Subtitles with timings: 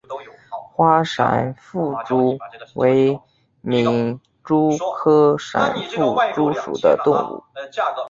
[0.73, 2.35] 花闪腹蛛
[2.73, 3.19] 为
[3.63, 7.43] 皿蛛科闪腹蛛属的动物。